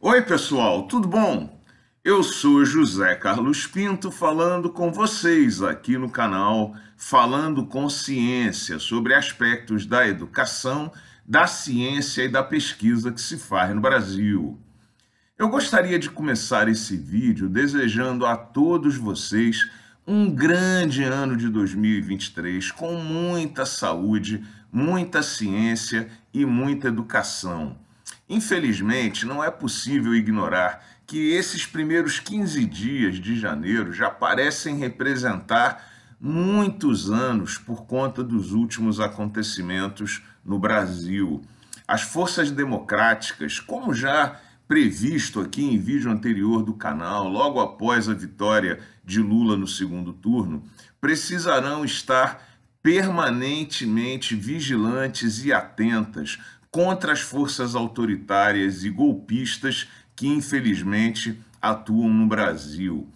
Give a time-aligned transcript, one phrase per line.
[0.00, 1.60] Oi, pessoal, tudo bom?
[2.04, 9.12] Eu sou José Carlos Pinto falando com vocês aqui no canal Falando com Ciência sobre
[9.12, 10.92] aspectos da educação,
[11.26, 14.56] da ciência e da pesquisa que se faz no Brasil.
[15.36, 19.68] Eu gostaria de começar esse vídeo desejando a todos vocês
[20.06, 27.76] um grande ano de 2023 com muita saúde, muita ciência e muita educação.
[28.28, 35.82] Infelizmente, não é possível ignorar que esses primeiros 15 dias de janeiro já parecem representar
[36.20, 41.42] muitos anos por conta dos últimos acontecimentos no Brasil.
[41.86, 48.14] As forças democráticas, como já previsto aqui em vídeo anterior do canal, logo após a
[48.14, 50.62] vitória de Lula no segundo turno,
[51.00, 52.46] precisarão estar
[52.82, 56.38] permanentemente vigilantes e atentas
[56.70, 63.08] contra as forças autoritárias e golpistas que, infelizmente, atuam no Brasil.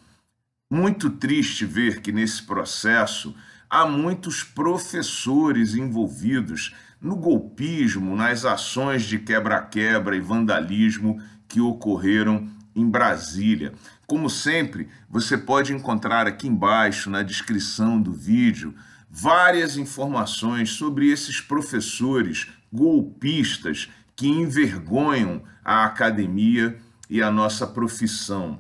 [0.71, 3.35] Muito triste ver que nesse processo
[3.69, 12.89] há muitos professores envolvidos no golpismo, nas ações de quebra-quebra e vandalismo que ocorreram em
[12.89, 13.73] Brasília.
[14.07, 18.75] Como sempre, você pode encontrar aqui embaixo na descrição do vídeo
[19.11, 26.79] várias informações sobre esses professores golpistas que envergonham a academia
[27.09, 28.59] e a nossa profissão.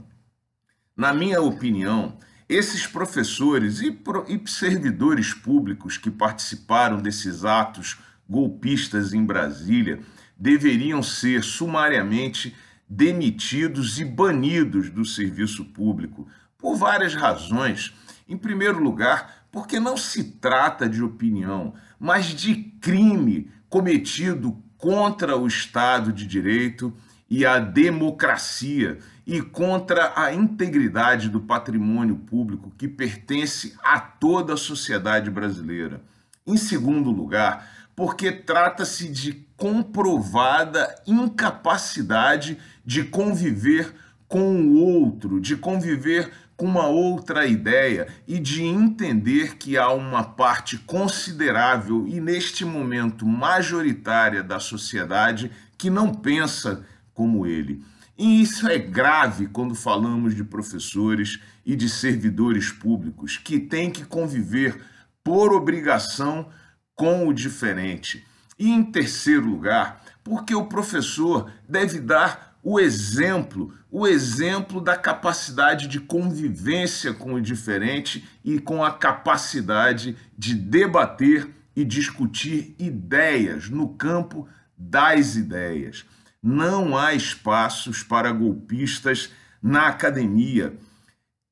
[0.96, 2.18] Na minha opinião,
[2.48, 3.98] esses professores e,
[4.46, 10.00] servidores públicos que participaram desses atos golpistas em Brasília
[10.36, 12.54] deveriam ser sumariamente
[12.88, 17.94] demitidos e banidos do serviço público por várias razões.
[18.28, 25.46] Em primeiro lugar, porque não se trata de opinião, mas de crime cometido contra o
[25.46, 26.92] Estado de Direito
[27.30, 34.58] e a democracia e contra a integridade do patrimônio público que pertence a toda a
[34.58, 36.02] sociedade brasileira.
[36.46, 37.66] Em segundo lugar,
[37.96, 43.94] porque trata-se de comprovada incapacidade de conviver
[44.28, 46.30] com o outro, de conviver
[46.62, 53.26] com uma outra ideia e de entender que há uma parte considerável e neste momento
[53.26, 57.84] majoritária da sociedade que não pensa como ele.
[58.16, 64.04] E isso é grave quando falamos de professores e de servidores públicos que têm que
[64.04, 64.80] conviver
[65.24, 66.48] por obrigação
[66.94, 68.24] com o diferente.
[68.56, 75.88] E em terceiro lugar, porque o professor deve dar o exemplo, o exemplo da capacidade
[75.88, 83.88] de convivência com o diferente e com a capacidade de debater e discutir ideias no
[83.88, 86.04] campo das ideias.
[86.40, 89.30] Não há espaços para golpistas
[89.60, 90.76] na academia.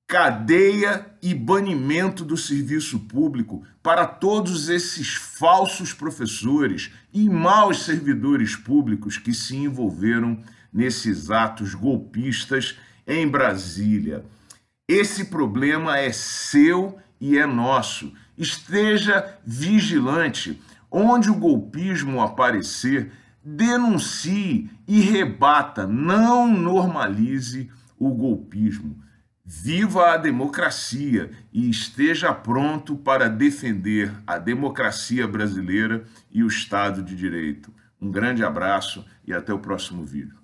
[0.07, 9.17] Cadeia e banimento do serviço público para todos esses falsos professores e maus servidores públicos
[9.17, 10.43] que se envolveram
[10.73, 14.25] nesses atos golpistas em Brasília.
[14.89, 18.13] Esse problema é seu e é nosso.
[18.37, 20.61] Esteja vigilante.
[20.91, 23.13] Onde o golpismo aparecer,
[23.45, 29.01] denuncie e rebata, não normalize o golpismo.
[29.45, 37.15] Viva a democracia e esteja pronto para defender a democracia brasileira e o Estado de
[37.15, 37.73] Direito.
[38.01, 40.41] Um grande abraço e até o próximo vídeo.